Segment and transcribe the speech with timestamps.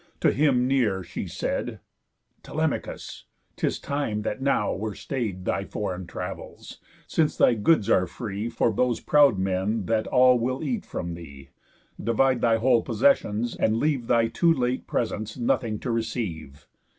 [0.21, 1.79] To him, near, she said:
[2.41, 3.25] "Telemachus!
[3.55, 8.73] 'Tis time that now were stay'd Thy foreign travels, since thy goods are free For
[8.73, 11.49] those proud men that all will eat from thee,
[12.03, 16.65] Divide thy whole possessións, and leave Thy too late presence nothing to receive.